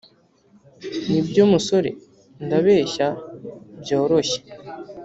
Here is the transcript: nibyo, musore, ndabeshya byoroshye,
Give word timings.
nibyo, 1.09 1.43
musore, 1.51 1.89
ndabeshya 2.45 3.07
byoroshye, 3.81 4.39